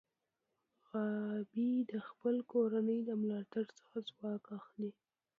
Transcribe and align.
غابي 0.87 1.71
د 1.91 1.93
خپل 2.07 2.35
کورنۍ 2.51 2.99
د 3.05 3.09
ملاتړ 3.21 3.63
څخه 3.77 3.97
ځواک 4.09 4.43
اخلي. 4.59 4.91